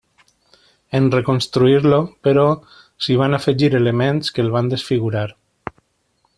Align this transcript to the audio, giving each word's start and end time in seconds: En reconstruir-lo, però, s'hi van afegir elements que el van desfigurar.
En 0.99 1.09
reconstruir-lo, 1.15 1.99
però, 2.29 2.45
s'hi 3.07 3.19
van 3.23 3.39
afegir 3.41 3.71
elements 3.83 4.35
que 4.35 4.45
el 4.47 4.53
van 4.59 4.73
desfigurar. 4.75 5.27